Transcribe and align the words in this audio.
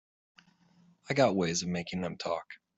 I 1.11 1.13
got 1.13 1.35
ways 1.35 1.61
of 1.61 1.67
making 1.67 2.01
them 2.01 2.17
talk. 2.17 2.47